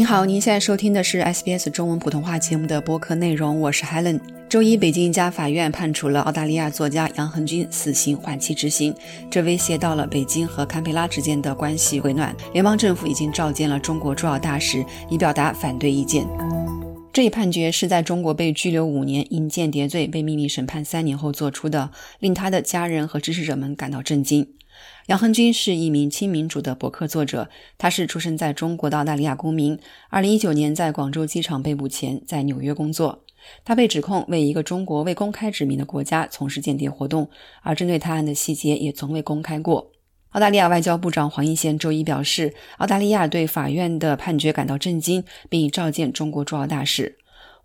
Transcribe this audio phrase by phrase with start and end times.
[0.00, 4.18] 您好，您现在收听的是 SBS 中文普通话节目的播客内容，我是 Helen。
[4.48, 8.94] 周一，北京一家法院判处了澳大利亚作家杨恒军死刑缓期执行，
[9.30, 12.34] 这威胁到了北京和堪培拉之间的关系回暖。
[12.54, 16.26] 联邦政府已经召见了中国驻澳大使，以表达反对意见。
[17.12, 21.90] 这一判决是在中国被拘留五年、因间谍罪被秘密审判三年后做出的，
[22.20, 24.48] 令他的家人和支持者们感到震惊。
[25.06, 29.78] 杨恒军是一名亲民主的博客作者，他是出生在中国的澳大利亚公民。
[30.08, 33.24] 二零一九年在广州机场被捕前，在纽约工作。
[33.64, 37.30] 他被指控为一个中国未公开指明的国家从事间谍活动，
[37.62, 39.90] 而针对他案的细节也从未公开过。
[40.30, 47.16] 澳大利亚外交部长黄英贤周一表示，澳大利亚对法院的判决感到震惊，并已召见中国驻澳大使。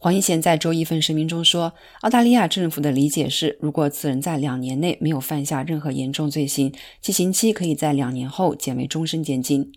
[0.06, 9.72] 黄英贤在周一份声明中说：“澳大利亚政府的理解是，如果此人在两年内没有犯下任何严重罪行，其刑期可以在两年后减为终身监禁。”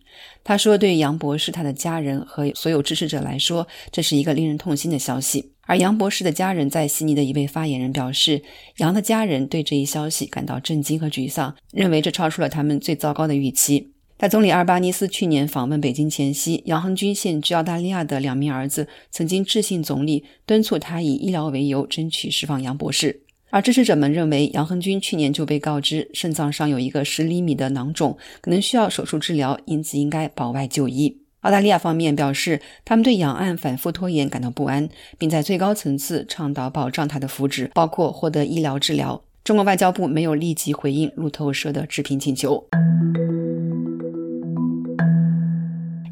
[0.44, 8.42] 他说：“对杨博士、他的家人和所有支持者来说，这是一个令人痛心的消息。”而杨博士的家人在悉尼的一位发言人表示
[8.76, 23.20] ：“杨的家人对这一消息感到震惊和沮丧，认为这超出了他们最糟糕的预期。”在总理阿尔巴尼斯去年访问北京前夕，杨恒军现居澳大利亚的两名儿子曾经致信总理，敦促他以医疗为由争取释放杨博士。
[23.50, 31.18] 而支持者们认为，杨恒军去年就被告知肾脏上有一个十厘米的囊肿，可能需要手术治疗，因此应该保外就医。
[31.42, 39.22] 澳大利亚方面表示，他们对杨案反复拖延感到不安，并在最高层次倡导保障他的福祉，包括获得医疗治疗。
[39.44, 42.66] 中国外交部没有立即回应路透社的置评请求。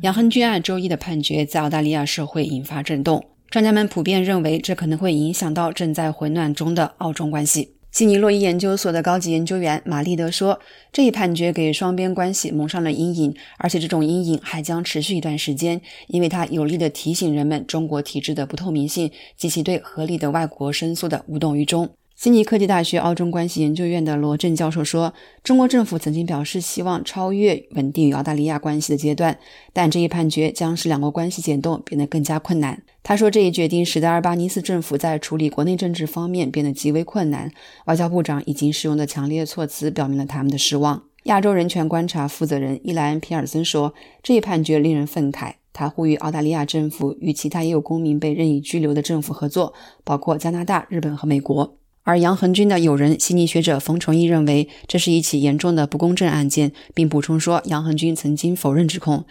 [0.02, 7.72] 杨恒军案周一的判决在澳大利亚社会引发震动，专家们普遍认为这可能会影响到正在回暖中的澳中关系。
[7.90, 10.60] 悉尼洛伊研究所的高级研究员玛丽德说
[10.92, 25.12] ：“这一判决给双边关系蒙上了阴影，而且这种阴影还将持续一段时间，因为它有力地提醒人们中国体制的不透明性及其对合理的外国申诉的无动于衷。”悉尼科技大学澳中关系研究院的罗振教授说
[25.44, 29.38] ：“中国政府曾经表示希望超越稳定与澳大利亚关系的阶段，
[29.74, 37.52] 但这一判决将使两国关系解冻变得更加困难。”他说：“这一决定使得阿尔巴尼斯政府在处理国内政治方面变得极为困难。
[37.84, 43.92] 外交部长已经使用的强烈措辞表明了他们的失望。”亚洲人权观察负责人伊莱恩·皮尔森说
[44.24, 51.76] ：“这一判决令人愤慨。”他呼吁澳大利亚政府与其他也有公民被任意拘留的政府合作，包括加拿大、日本和美国。
[52.06, 59.24] 而杨恒军的友人悉尼学者冯崇义认为这是一起严重的不公正案件，并补充说，杨恒军曾经否认指控。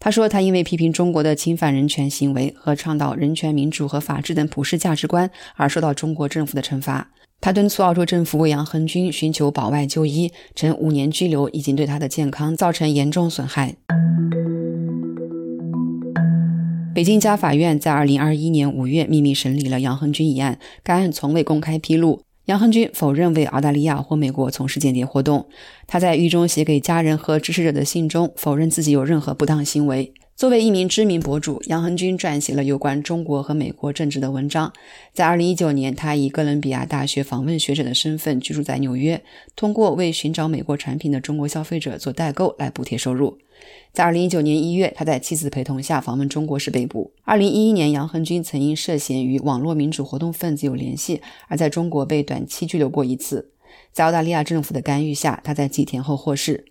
[0.00, 7.10] 他说，他因为批评中国的侵犯人权行为和倡导人权、民主和法治等普世价值观而受到中国政府的惩罚。
[7.38, 13.76] 他敦促澳洲政府为杨恒军寻求保外就医，称五年拘留已经对他的健康造成严重损害。
[16.94, 22.20] 北京一家法院在二零二一年五月秘密审理了杨恒军一案，该案从未公开披露。
[22.44, 25.48] 杨恒军否认为澳大利亚或美国从事间谍活动。
[25.86, 30.12] 他在狱中写给家人和支持者的信中否认自己有任何不当行为。
[30.42, 34.72] 作为一名知名博主，杨恒军撰写了有关中国和美国政治的文章。
[35.12, 39.22] 在二零一九年，他以哥伦比亚大学访问学者的身份居住在纽约，
[39.54, 43.38] 通过为寻找美国产品的中国消费者做代购来补贴收入。
[43.92, 47.12] 在二零一九年一月，他在妻子陪同下访问中国时被捕。
[47.22, 53.52] 二零一一年，杨恒军曾因涉嫌与网络民主活动分子有联系，而在中国被短期拘留过一次。
[53.92, 56.64] 在澳大利亚政府的干预下，他在几天后获释。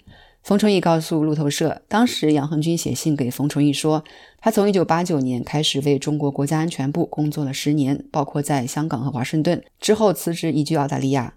[0.43, 4.03] 冯崇义告诉路透社，当时杨恒军写信给冯崇义说，
[4.39, 11.35] 他从一九八九年开始为中国国家安全部工作了十年，包括在香港和华盛顿，之后辞职移居澳大利亚。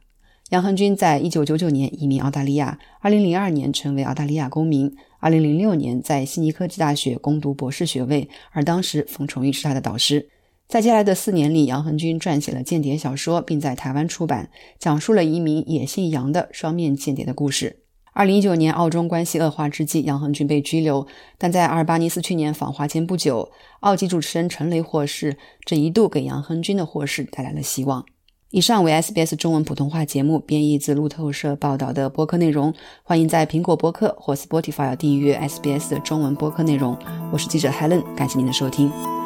[0.50, 4.94] 杨恒军在一九九九年移民澳大利亚，二零零二年成为澳大利亚公民。
[5.20, 10.28] 二零零六年在悉尼科技大学攻读博士学位，而当时冯崇玉是他的导师。
[10.66, 17.83] 在接下来的四年里，杨恒军撰写了间谍小说，并在台湾出版，讲述了一名也姓杨的双面间谍的故事。
[18.14, 21.05] 二零一九年，澳中关系恶化之际，杨恒军被拘留，
[21.37, 23.50] 但在阿尔巴尼斯去年访华前不久，
[23.81, 28.06] 澳籍主持人陈雷获释，这一度给杨恒军的获释带来了希望。
[28.50, 32.72] 以上为 SBS 中文普通话节目编译自路透社报道的播客内容。
[33.02, 36.96] 欢迎在苹果播客或 Spotify 订阅 SBS 的中文播客内容。
[37.32, 39.24] 我是记者 Helen，感谢您的收听。